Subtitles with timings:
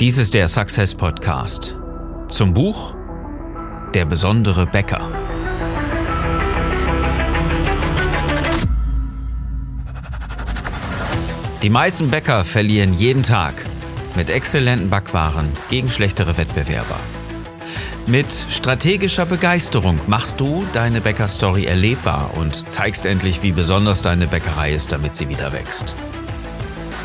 [0.00, 1.76] Dies ist der Success Podcast
[2.28, 2.94] zum Buch
[3.94, 5.08] Der besondere Bäcker.
[11.62, 13.54] Die meisten Bäcker verlieren jeden Tag
[14.16, 16.98] mit exzellenten Backwaren gegen schlechtere Wettbewerber.
[18.06, 24.72] Mit strategischer Begeisterung machst du deine Bäckerstory erlebbar und zeigst endlich, wie besonders deine Bäckerei
[24.72, 25.94] ist, damit sie wieder wächst.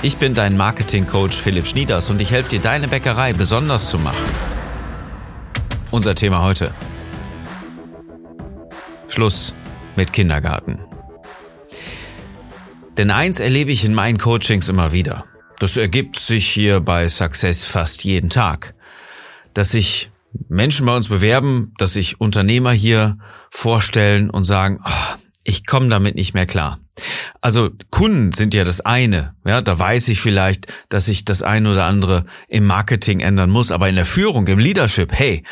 [0.04, 4.23] Ich bin dein Marketing-Coach Philipp Schnieders und ich helfe dir, deine Bäckerei besonders zu machen.
[5.89, 6.72] Unser Thema heute.
[9.08, 9.55] Schluss
[9.95, 10.80] mit Kindergarten.
[12.95, 15.25] Denn eins erlebe ich in meinen Coachings immer wieder.
[15.59, 18.75] Das ergibt sich hier bei Success fast jeden Tag.
[19.55, 20.11] Dass sich
[20.48, 23.17] Menschen bei uns bewerben, dass sich Unternehmer hier
[23.50, 26.80] vorstellen und sagen, oh, ich komme damit nicht mehr klar.
[27.42, 31.72] Also Kunden sind ja das eine, ja, da weiß ich vielleicht, dass ich das eine
[31.72, 35.44] oder andere im Marketing ändern muss, aber in der Führung, im Leadership, hey,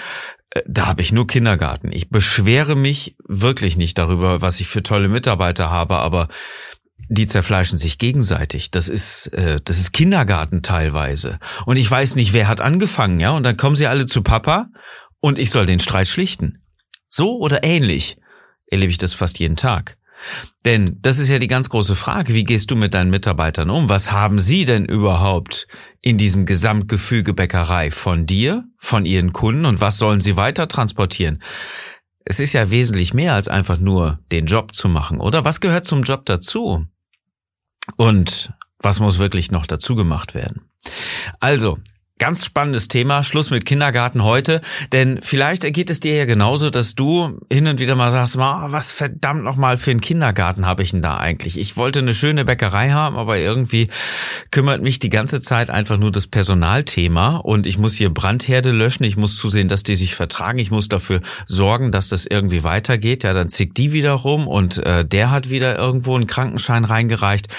[0.52, 1.92] äh, da habe ich nur Kindergarten.
[1.92, 6.28] Ich beschwere mich wirklich nicht darüber, was ich für tolle Mitarbeiter habe, aber
[7.08, 8.72] die zerfleischen sich gegenseitig.
[8.72, 11.40] Das ist, äh, das ist Kindergarten teilweise.
[11.66, 13.32] Und ich weiß nicht, wer hat angefangen, ja?
[13.32, 14.70] Und dann kommen sie alle zu Papa
[15.20, 16.64] und ich soll den Streit schlichten.
[17.10, 18.18] So oder ähnlich
[18.68, 19.98] erlebe ich das fast jeden Tag.
[20.66, 22.34] Denn das ist ja die ganz große Frage.
[22.34, 23.90] Wie gehst du mit deinen Mitarbeitern um?
[23.90, 25.68] Was haben sie denn überhaupt
[26.02, 31.42] in diesem Gesamtgefüge Bäckerei von dir, von ihren Kunden und was sollen sie weiter transportieren?
[32.26, 35.46] Es ist ja wesentlich mehr als einfach nur den Job zu machen, oder?
[35.46, 36.86] Was gehört zum Job dazu?
[37.98, 40.70] Und was muss wirklich noch dazu gemacht werden?
[41.40, 41.78] Also,
[42.18, 44.62] Ganz spannendes Thema, Schluss mit Kindergarten heute,
[44.94, 48.94] denn vielleicht ergeht es dir ja genauso, dass du hin und wieder mal sagst, was
[48.94, 51.60] verdammt nochmal für einen Kindergarten habe ich denn da eigentlich?
[51.60, 53.90] Ich wollte eine schöne Bäckerei haben, aber irgendwie
[54.50, 57.36] kümmert mich die ganze Zeit einfach nur das Personalthema.
[57.36, 60.88] Und ich muss hier Brandherde löschen, ich muss zusehen, dass die sich vertragen, ich muss
[60.88, 63.26] dafür sorgen, dass das irgendwie weitergeht.
[63.26, 67.50] Ja, dann zickt die wieder rum und äh, der hat wieder irgendwo einen Krankenschein reingereicht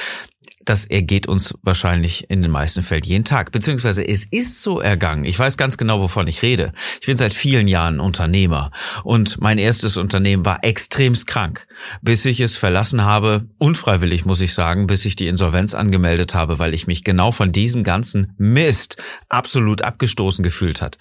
[0.66, 3.52] das ergeht uns wahrscheinlich in den meisten Fällen jeden Tag.
[3.52, 5.24] Beziehungsweise es ist so ergangen.
[5.24, 6.72] Ich weiß ganz genau, wovon ich rede.
[7.00, 8.72] Ich bin seit vielen Jahren Unternehmer
[9.04, 11.66] und mein erstes Unternehmen war extremst krank,
[12.02, 16.58] bis ich es verlassen habe, unfreiwillig muss ich sagen, bis ich die Insolvenz angemeldet habe,
[16.58, 18.96] weil ich mich genau von diesem ganzen Mist
[19.28, 20.98] absolut abgestoßen gefühlt hat.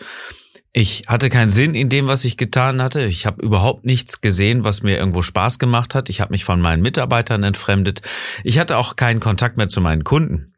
[0.78, 3.06] Ich hatte keinen Sinn in dem, was ich getan hatte.
[3.06, 6.10] Ich habe überhaupt nichts gesehen, was mir irgendwo Spaß gemacht hat.
[6.10, 8.02] Ich habe mich von meinen Mitarbeitern entfremdet.
[8.44, 10.50] Ich hatte auch keinen Kontakt mehr zu meinen Kunden.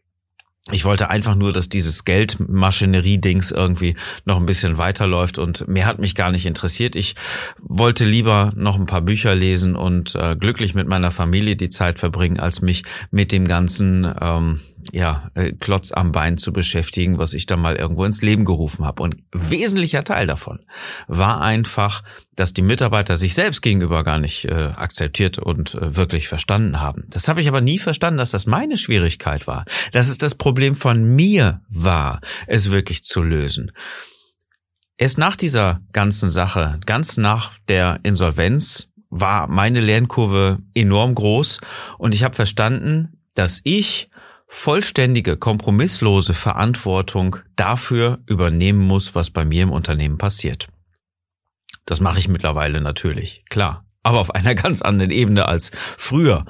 [0.72, 3.96] Ich wollte einfach nur, dass dieses Geldmaschinerie-Dings irgendwie
[4.26, 6.96] noch ein bisschen weiterläuft und mehr hat mich gar nicht interessiert.
[6.96, 7.14] Ich
[7.60, 12.00] wollte lieber noch ein paar Bücher lesen und äh, glücklich mit meiner Familie die Zeit
[12.00, 14.62] verbringen, als mich mit dem ganzen ähm,
[14.94, 18.86] ja, äh, Klotz am Bein zu beschäftigen, was ich da mal irgendwo ins Leben gerufen
[18.86, 19.04] habe.
[19.04, 20.60] Und wesentlicher Teil davon
[21.08, 22.04] war einfach,
[22.36, 27.06] dass die Mitarbeiter sich selbst gegenüber gar nicht äh, akzeptiert und äh, wirklich verstanden haben.
[27.10, 30.76] Das habe ich aber nie verstanden, dass das meine Schwierigkeit war, dass es das Problem
[30.76, 33.72] von mir war, es wirklich zu lösen.
[34.98, 41.60] Erst nach dieser ganzen Sache, ganz nach der Insolvenz, war meine Lernkurve enorm groß
[41.98, 44.10] und ich habe verstanden, dass ich
[44.48, 50.70] vollständige, kompromisslose Verantwortung dafür übernehmen muss, was bei mir im Unternehmen passiert.
[51.86, 56.46] Das mache ich mittlerweile natürlich, klar, aber auf einer ganz anderen Ebene als früher.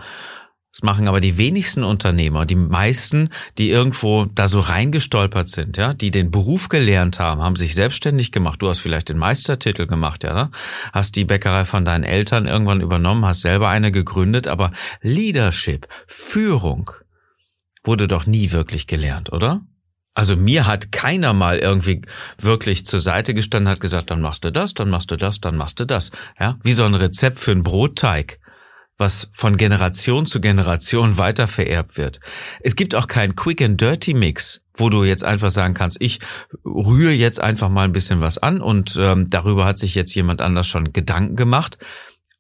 [0.74, 5.96] Das machen aber die wenigsten Unternehmer, die meisten, die irgendwo da so reingestolpert sind, ja,
[5.96, 8.62] die den Beruf gelernt haben, haben sich selbstständig gemacht.
[8.62, 10.52] Du hast vielleicht den Meistertitel gemacht, ja, ne?
[10.94, 14.72] hast die Bäckerei von deinen Eltern irgendwann übernommen, hast selber eine gegründet, aber
[15.02, 16.92] Leadership, Führung,
[17.88, 19.62] wurde doch nie wirklich gelernt, oder?
[20.14, 22.02] Also mir hat keiner mal irgendwie
[22.40, 25.56] wirklich zur Seite gestanden, hat gesagt, dann machst du das, dann machst du das, dann
[25.56, 26.12] machst du das.
[26.40, 28.40] Ja, wie so ein Rezept für einen Brotteig,
[28.98, 32.20] was von Generation zu Generation weiter vererbt wird.
[32.62, 36.20] Es gibt auch keinen Quick and Dirty Mix, wo du jetzt einfach sagen kannst, ich
[36.66, 40.42] rühre jetzt einfach mal ein bisschen was an und ähm, darüber hat sich jetzt jemand
[40.42, 41.78] anders schon Gedanken gemacht.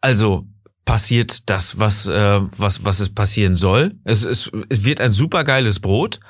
[0.02, 0.48] Also
[0.88, 3.95] passiert das, was, äh, was, was es passieren soll.
[4.06, 6.22] Es, es, es wird ein supergeiles Brot.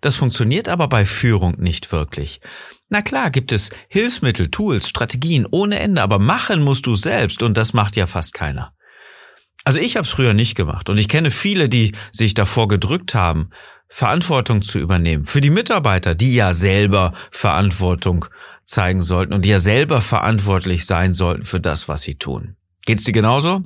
[0.00, 2.40] Das funktioniert aber bei Führung nicht wirklich.
[2.88, 7.58] Na klar, gibt es Hilfsmittel, Tools, Strategien ohne Ende, aber machen musst du selbst und
[7.58, 8.72] das macht ja fast keiner.
[9.64, 13.14] Also ich habe es früher nicht gemacht und ich kenne viele, die sich davor gedrückt
[13.14, 13.50] haben,
[13.88, 18.24] Verantwortung zu übernehmen für die Mitarbeiter, die ja selber Verantwortung
[18.64, 22.56] zeigen sollten und die ja selber verantwortlich sein sollten für das, was sie tun.
[22.86, 23.62] Geht's dir genauso?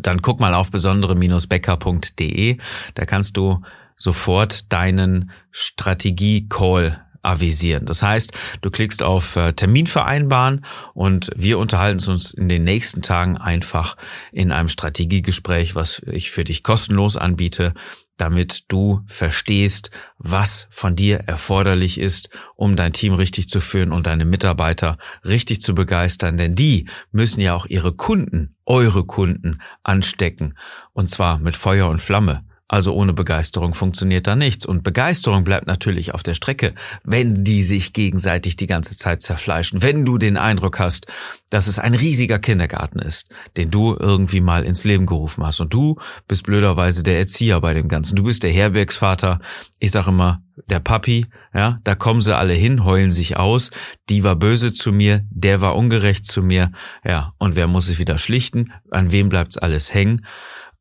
[0.00, 2.58] Dann guck mal auf besondere-becker.de.
[2.94, 3.62] Da kannst du
[3.96, 7.84] sofort deinen Strategie-Call avisieren.
[7.84, 10.64] Das heißt, du klickst auf äh, Termin vereinbaren
[10.94, 13.96] und wir unterhalten uns in den nächsten Tagen einfach
[14.32, 17.74] in einem Strategiegespräch, was ich für dich kostenlos anbiete,
[18.18, 24.06] damit du verstehst, was von dir erforderlich ist, um dein Team richtig zu führen und
[24.06, 26.36] deine Mitarbeiter richtig zu begeistern.
[26.36, 30.58] Denn die müssen ja auch ihre Kunden, eure Kunden anstecken.
[30.92, 32.44] Und zwar mit Feuer und Flamme.
[32.68, 34.66] Also ohne Begeisterung funktioniert da nichts.
[34.66, 39.82] Und Begeisterung bleibt natürlich auf der Strecke, wenn die sich gegenseitig die ganze Zeit zerfleischen.
[39.82, 41.06] Wenn du den Eindruck hast,
[41.48, 45.60] dass es ein riesiger Kindergarten ist, den du irgendwie mal ins Leben gerufen hast.
[45.60, 45.96] Und du
[46.28, 48.16] bist blöderweise der Erzieher bei dem Ganzen.
[48.16, 49.40] Du bist der Herbergsvater.
[49.80, 53.70] Ich sag immer, der Papi, ja, da kommen sie alle hin, heulen sich aus.
[54.10, 56.72] Die war böse zu mir, der war ungerecht zu mir.
[57.02, 58.72] Ja, und wer muss sich wieder schlichten?
[58.90, 60.26] An wem bleibt's alles hängen?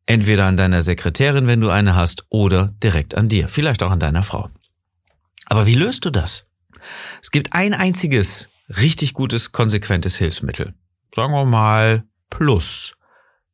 [0.08, 4.00] Entweder an deiner Sekretärin, wenn du eine hast, oder direkt an dir, vielleicht auch an
[4.00, 4.50] deiner Frau.
[5.46, 6.46] Aber wie löst du das?
[7.22, 10.74] Es gibt ein einziges richtig gutes, konsequentes Hilfsmittel.
[11.14, 12.96] Sagen wir mal Plus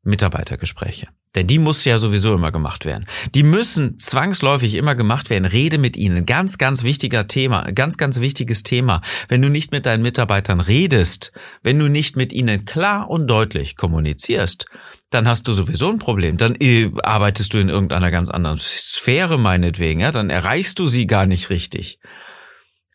[0.03, 1.07] Mitarbeitergespräche.
[1.35, 3.06] Denn die muss ja sowieso immer gemacht werden.
[3.33, 5.45] Die müssen zwangsläufig immer gemacht werden.
[5.45, 6.25] Rede mit ihnen.
[6.25, 7.71] Ganz, ganz wichtiger Thema.
[7.71, 9.01] Ganz, ganz wichtiges Thema.
[9.30, 11.31] Wenn du nicht mit deinen Mitarbeitern redest,
[11.63, 14.68] wenn du nicht mit ihnen klar und deutlich kommunizierst,
[15.09, 16.38] dann hast du sowieso ein Problem.
[16.38, 20.01] Dann äh, arbeitest du in irgendeiner ganz anderen Sphäre meinetwegen.
[20.01, 20.12] Ja?
[20.12, 22.00] Dann erreichst du sie gar nicht richtig.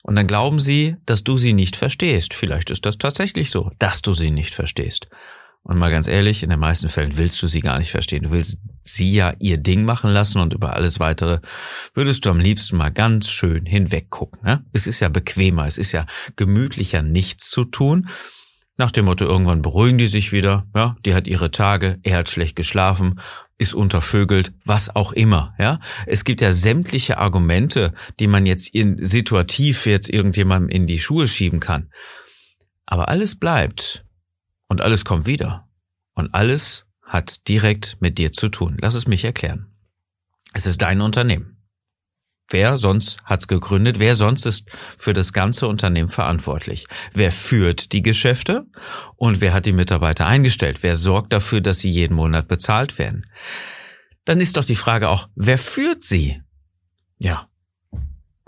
[0.02, 2.34] Und dann glauben sie, dass du sie nicht verstehst.
[2.34, 5.08] Vielleicht ist das tatsächlich so, dass du sie nicht verstehst.
[5.69, 8.23] Und mal ganz ehrlich, in den meisten Fällen willst du sie gar nicht verstehen.
[8.23, 11.41] Du willst sie ja ihr Ding machen lassen und über alles weitere
[11.93, 14.41] würdest du am liebsten mal ganz schön hinweggucken.
[14.43, 14.65] Ne?
[14.73, 16.06] Es ist ja bequemer, es ist ja
[16.37, 18.09] gemütlicher, nichts zu tun.
[18.79, 22.31] Nach dem Motto, irgendwann beruhigen die sich wieder, ja, die hat ihre Tage, er hat
[22.31, 23.20] schlecht geschlafen,
[23.59, 25.81] ist untervögelt, was auch immer, ja.
[26.06, 31.26] Es gibt ja sämtliche Argumente, die man jetzt in, situativ jetzt irgendjemandem in die Schuhe
[31.26, 31.91] schieben kann.
[32.87, 34.06] Aber alles bleibt,
[34.69, 35.69] und alles kommt wieder.
[36.15, 38.76] Und alles hat direkt mit dir zu tun.
[38.81, 39.67] Lass es mich erklären.
[40.53, 41.59] Es ist dein Unternehmen.
[42.50, 43.99] Wer sonst hat's gegründet?
[43.99, 46.87] Wer sonst ist für das ganze Unternehmen verantwortlich?
[47.12, 48.67] Wer führt die Geschäfte?
[49.17, 50.82] Und wer hat die Mitarbeiter eingestellt?
[50.82, 53.26] Wer sorgt dafür, dass sie jeden Monat bezahlt werden?
[54.25, 56.43] Dann ist doch die Frage auch, wer führt sie?
[57.19, 57.49] Ja.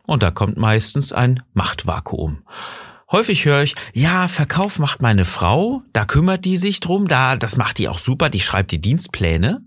[0.07, 2.43] Und da kommt meistens ein Machtvakuum.
[3.13, 7.57] Häufig höre ich, ja, Verkauf macht meine Frau, da kümmert die sich drum, da, das
[7.57, 9.63] macht die auch super, die schreibt die Dienstpläne.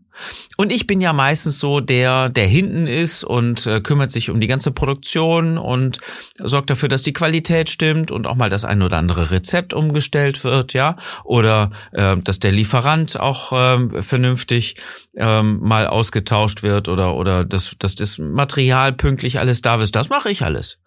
[0.58, 4.40] Und ich bin ja meistens so der, der hinten ist und äh, kümmert sich um
[4.40, 5.98] die ganze Produktion und
[6.38, 10.44] sorgt dafür, dass die Qualität stimmt und auch mal das ein oder andere Rezept umgestellt
[10.44, 14.76] wird, ja, oder äh, dass der Lieferant auch äh, vernünftig
[15.16, 19.96] äh, mal ausgetauscht wird oder oder dass, dass das Material pünktlich alles da ist.
[19.96, 20.78] Das mache ich alles.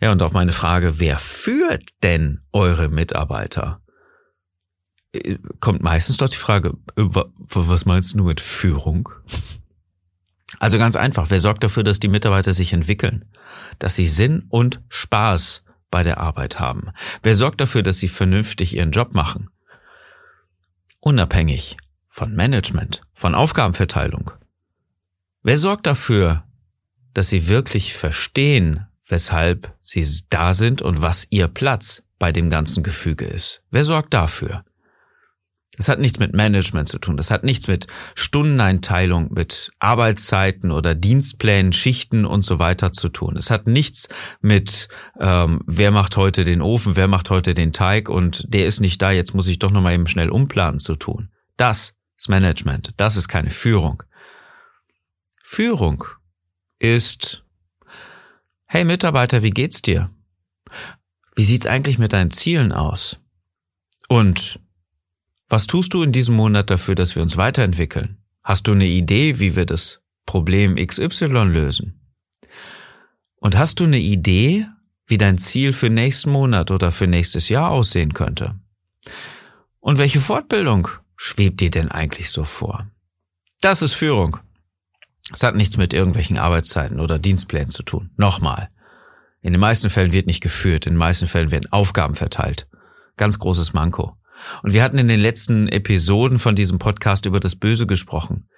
[0.00, 3.80] Ja, und auf meine Frage, wer führt denn eure Mitarbeiter?
[5.12, 9.08] Äh, kommt meistens doch die Frage, äh, was meinst du mit Führung?
[10.60, 13.26] Also ganz einfach, wer sorgt dafür, dass die Mitarbeiter sich entwickeln,
[13.78, 16.90] dass sie Sinn und Spaß bei der Arbeit haben?
[17.22, 19.50] Wer sorgt dafür, dass sie vernünftig ihren Job machen?
[21.00, 21.76] Unabhängig
[22.08, 24.32] von Management, von Aufgabenverteilung.
[25.42, 26.44] Wer sorgt dafür,
[27.14, 32.82] dass sie wirklich verstehen, weshalb sie da sind und was ihr Platz bei dem ganzen
[32.82, 33.62] Gefüge ist.
[33.70, 34.64] Wer sorgt dafür?
[35.78, 37.16] Das hat nichts mit Management zu tun.
[37.16, 43.36] Das hat nichts mit Stundeneinteilung, mit Arbeitszeiten oder Dienstplänen, Schichten und so weiter zu tun.
[43.36, 44.08] Es hat nichts
[44.40, 44.88] mit,
[45.20, 49.00] ähm, wer macht heute den Ofen, wer macht heute den Teig und der ist nicht
[49.00, 51.30] da, jetzt muss ich doch nochmal eben schnell umplanen zu tun.
[51.56, 52.92] Das ist Management.
[52.96, 54.02] Das ist keine Führung.
[55.44, 56.04] Führung
[56.80, 57.44] ist
[58.70, 60.10] Hey Mitarbeiter, wie geht's dir?
[61.34, 63.18] Wie sieht's eigentlich mit deinen Zielen aus?
[64.08, 64.60] Und
[65.48, 68.18] was tust du in diesem Monat dafür, dass wir uns weiterentwickeln?
[68.44, 72.12] Hast du eine Idee, wie wir das Problem XY lösen?
[73.36, 74.66] Und hast du eine Idee,
[75.06, 78.60] wie dein Ziel für nächsten Monat oder für nächstes Jahr aussehen könnte?
[79.80, 82.86] Und welche Fortbildung schwebt dir denn eigentlich so vor?
[83.62, 84.40] Das ist Führung.
[85.32, 88.10] Es hat nichts mit irgendwelchen Arbeitszeiten oder Dienstplänen zu tun.
[88.16, 88.70] Nochmal.
[89.42, 92.66] In den meisten Fällen wird nicht geführt, in den meisten Fällen werden Aufgaben verteilt.
[93.16, 94.16] Ganz großes Manko.
[94.62, 98.48] Und wir hatten in den letzten Episoden von diesem Podcast über das Böse gesprochen.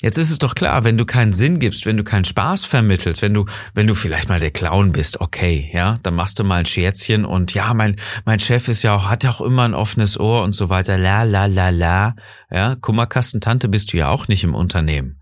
[0.00, 3.20] Jetzt ist es doch klar, wenn du keinen Sinn gibst, wenn du keinen Spaß vermittelst,
[3.20, 6.60] wenn du, wenn du vielleicht mal der Clown bist, okay, ja, dann machst du mal
[6.60, 9.74] ein Scherzchen und ja, mein, mein Chef ist ja auch, hat ja auch immer ein
[9.74, 12.14] offenes Ohr und so weiter, la, la, la, la,
[12.48, 15.17] ja, Kummerkastentante bist du ja auch nicht im Unternehmen.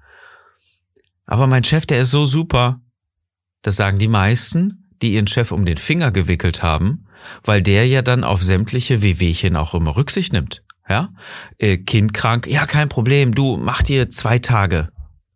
[1.27, 2.81] Aber mein Chef, der ist so super.
[3.63, 7.07] Das sagen die meisten, die ihren Chef um den Finger gewickelt haben,
[7.45, 10.63] weil der ja dann auf sämtliche Wehwehchen auch immer Rücksicht nimmt.
[10.89, 11.13] Ja,
[11.59, 14.89] äh, Kind krank, ja kein Problem, du mach dir zwei Tage,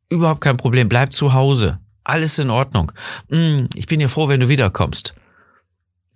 [0.08, 2.92] überhaupt kein Problem, bleib zu Hause, alles in Ordnung.
[3.30, 5.14] Mm, ich bin ja froh, wenn du wiederkommst.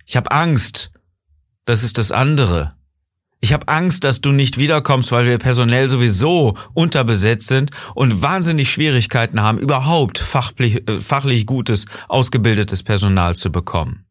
[0.07, 0.93] Ich habe Angst,
[1.65, 2.77] das ist das andere.
[3.45, 8.71] Ich habe Angst, dass du nicht wiederkommst, weil wir personell sowieso unterbesetzt sind und wahnsinnig
[8.71, 14.07] Schwierigkeiten haben, überhaupt fachlich, äh, fachlich gutes, ausgebildetes Personal zu bekommen.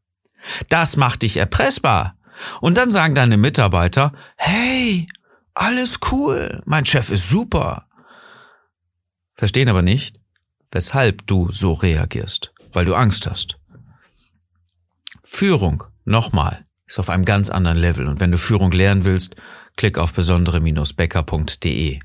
[0.69, 2.15] Das macht dich erpressbar.
[2.61, 5.07] Und dann sagen deine Mitarbeiter, hey,
[5.55, 7.87] alles cool, mein Chef ist super.
[9.33, 10.19] Verstehen aber nicht,
[10.71, 13.57] weshalb du so reagierst, weil du Angst hast.
[15.23, 18.07] Führung, nochmal, ist auf einem ganz anderen Level.
[18.07, 19.35] Und wenn du Führung lernen willst,
[19.77, 21.99] klick auf besondere-becker.de.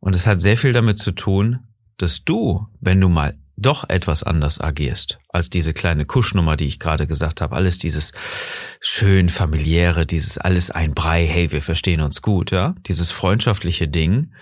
[0.00, 1.58] Und es hat sehr viel damit zu tun,
[1.98, 6.78] dass du, wenn du mal doch etwas anders agierst als diese kleine Kuschnummer, die ich
[6.78, 8.12] gerade gesagt habe, alles dieses
[8.80, 14.32] schön familiäre, dieses alles ein Brei, hey, wir verstehen uns gut, ja, dieses freundschaftliche Ding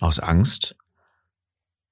[0.00, 0.74] aus Angst.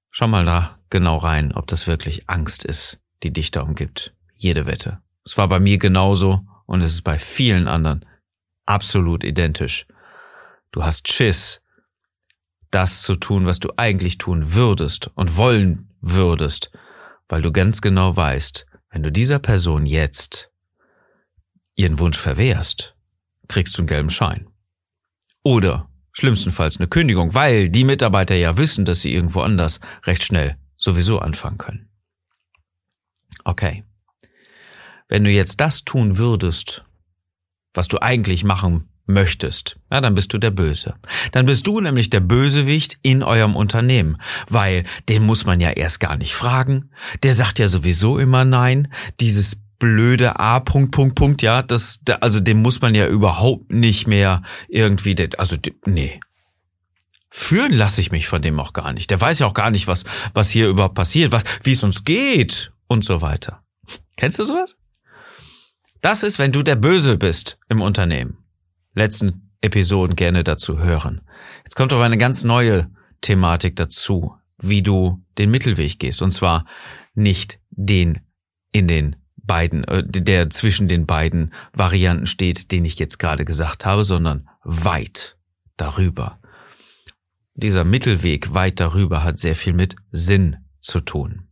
[0.09, 4.13] Schau mal da genau rein, ob das wirklich Angst ist, die dich da umgibt.
[4.35, 5.04] Jede Wette.
[5.25, 8.05] Es war bei mir genauso und es ist bei vielen anderen
[8.65, 9.87] absolut identisch.
[10.71, 11.61] Du hast Schiss,
[12.71, 16.71] das zu tun, was du eigentlich tun würdest und wollen würdest,
[17.27, 20.51] weil du ganz genau weißt, wenn du dieser Person jetzt
[21.75, 22.95] ihren Wunsch verwehrst,
[23.47, 24.47] kriegst du einen gelben Schein.
[25.43, 30.57] Oder schlimmstenfalls eine Kündigung, weil die Mitarbeiter ja wissen, dass sie irgendwo anders recht schnell
[30.77, 31.89] sowieso anfangen können.
[33.43, 33.83] Okay.
[35.07, 36.83] Wenn du jetzt das tun würdest,
[37.73, 40.95] was du eigentlich machen möchtest, ja, dann bist du der Böse.
[41.31, 44.17] Dann bist du nämlich der Bösewicht in eurem Unternehmen,
[44.49, 46.89] weil den muss man ja erst gar nicht fragen.
[47.23, 48.91] Der sagt ja sowieso immer nein.
[49.19, 54.07] Dieses blöde A Punkt Punkt Punkt, ja, das also dem muss man ja überhaupt nicht
[54.07, 56.19] mehr irgendwie also nee.
[57.29, 59.11] Führen lasse ich mich von dem auch gar nicht.
[59.11, 62.05] Der weiß ja auch gar nicht, was was hier überhaupt passiert, was wie es uns
[62.05, 63.61] geht und so weiter.
[64.15, 64.77] Kennst du sowas?
[66.05, 68.37] Das ist, wenn du der Böse bist im Unternehmen.
[68.93, 71.21] Letzten Episoden gerne dazu hören.
[71.63, 76.21] Jetzt kommt aber eine ganz neue Thematik dazu, wie du den Mittelweg gehst.
[76.21, 76.67] Und zwar
[77.15, 78.19] nicht den
[78.71, 83.87] in den beiden, äh, der zwischen den beiden Varianten steht, den ich jetzt gerade gesagt
[83.87, 85.37] habe, sondern weit
[85.75, 86.39] darüber.
[87.55, 91.47] Dieser Mittelweg weit darüber hat sehr viel mit Sinn zu tun.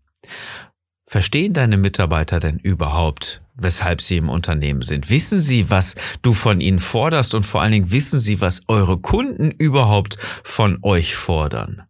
[1.07, 5.10] Verstehen deine Mitarbeiter denn überhaupt, weshalb sie im Unternehmen sind?
[5.10, 8.98] Wissen sie, was du von ihnen forderst und vor allen Dingen wissen sie, was eure
[8.98, 11.83] Kunden überhaupt von euch fordern?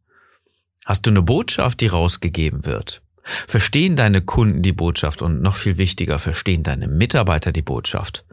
[0.86, 3.01] Hast du eine Botschaft, die rausgegeben wird?
[3.24, 8.25] Verstehen deine Kunden die Botschaft und noch viel wichtiger, verstehen deine Mitarbeiter die Botschaft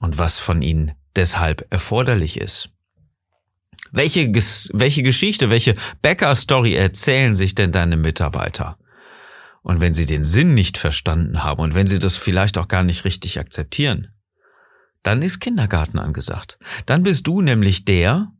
[0.00, 2.70] und was von ihnen deshalb erforderlich ist?
[3.92, 4.32] Welche,
[4.72, 8.78] welche Geschichte, welche Bäcker-Story erzählen sich denn deine Mitarbeiter?
[9.62, 12.82] Und wenn sie den Sinn nicht verstanden haben und wenn sie das vielleicht auch gar
[12.82, 14.08] nicht richtig akzeptieren,
[15.02, 16.58] dann ist Kindergarten angesagt.
[16.86, 18.32] Dann bist du nämlich der,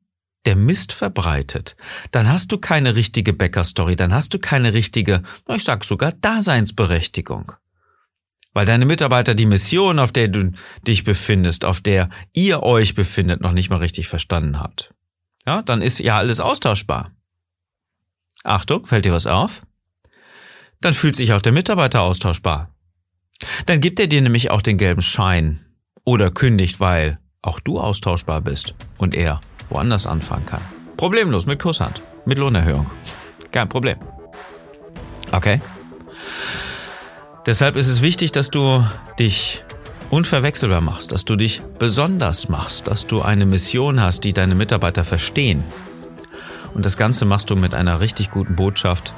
[0.47, 1.77] der Mist verbreitet.
[2.11, 7.53] Dann hast du keine richtige Bäckerstory, dann hast du keine richtige, ich sag sogar Daseinsberechtigung.
[8.53, 10.51] Weil deine Mitarbeiter die Mission, auf der du
[10.87, 14.93] dich befindest, auf der ihr euch befindet, noch nicht mal richtig verstanden habt.
[15.47, 17.13] Ja, dann ist ja alles austauschbar.
[18.43, 19.63] Achtung, fällt dir was auf?
[20.81, 22.71] Dann fühlt sich auch der Mitarbeiter austauschbar.
[23.67, 25.65] Dann gibt er dir nämlich auch den gelben Schein
[26.05, 30.63] oder kündigt, weil auch du austauschbar bist und er woanders anfangen kann.
[30.97, 32.91] Problemlos mit Kusshand, mit Lohnerhöhung.
[33.53, 33.97] Kein Problem.
[35.33, 35.61] Okay.
[37.47, 38.85] Deshalb ist es wichtig, dass du
[39.19, 39.65] dich
[40.11, 45.05] unverwechselbar machst, dass du dich besonders machst, dass du eine Mission hast, die deine Mitarbeiter
[45.05, 45.65] verstehen.
[46.75, 49.15] Und das Ganze machst du mit einer richtig guten Botschaft,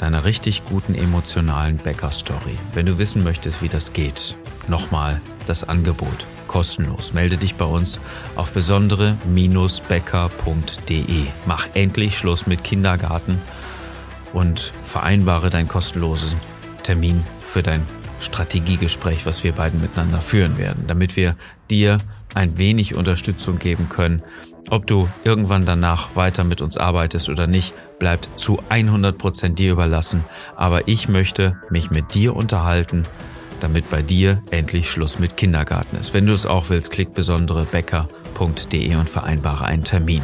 [0.00, 2.56] deiner richtig guten emotionalen Bäcker-Story.
[2.72, 4.36] Wenn du wissen möchtest, wie das geht,
[4.68, 7.12] nochmal das Angebot kostenlos.
[7.12, 8.00] Melde dich bei uns
[8.36, 11.26] auf besondere-bäcker.de.
[11.46, 13.40] Mach endlich Schluss mit Kindergarten
[14.32, 16.38] und vereinbare deinen kostenlosen
[16.84, 17.86] Termin für dein
[18.20, 21.34] Strategiegespräch, was wir beiden miteinander führen werden, damit wir
[21.70, 21.98] dir
[22.34, 24.22] ein wenig Unterstützung geben können,
[24.70, 30.24] ob du irgendwann danach weiter mit uns arbeitest oder nicht, bleibt zu 100% dir überlassen.
[30.56, 33.06] Aber ich möchte mich mit dir unterhalten,
[33.60, 36.14] damit bei dir endlich Schluss mit Kindergarten ist.
[36.14, 40.22] Wenn du es auch willst, klick besondere bäcker.de und vereinbare einen Termin.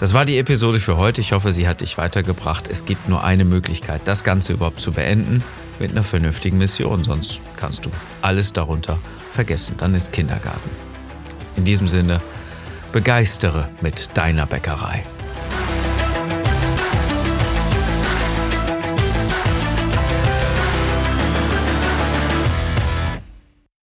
[0.00, 1.20] Das war die Episode für heute.
[1.20, 2.68] Ich hoffe, sie hat dich weitergebracht.
[2.68, 5.42] Es gibt nur eine Möglichkeit, das Ganze überhaupt zu beenden.
[5.80, 7.90] mit einer vernünftigen Mission, sonst kannst du
[8.20, 8.98] alles darunter
[9.30, 9.76] vergessen.
[9.78, 10.70] Dann ist Kindergarten.
[11.56, 12.20] In diesem Sinne,
[12.90, 15.04] begeistere mit deiner Bäckerei.